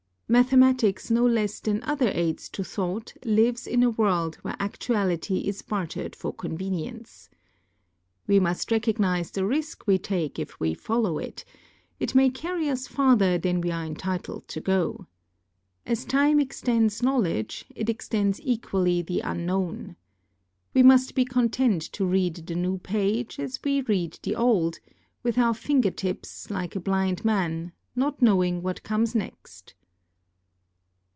[0.33, 5.39] Mathe matics no less than other aids to thought lives in a world where actuality
[5.39, 7.29] is bartered for convenience.
[8.27, 11.43] We must recognize the risk we take if we follow it;
[11.99, 15.05] it may carry us farther than we are entitled to go.
[15.85, 19.97] As time extends knowledge, it extends equally the unknown.
[20.73, 24.79] We must be content to read the new page, as we read the old,
[25.23, 29.73] with our finger tips, like a blind man, not knowing what comes next.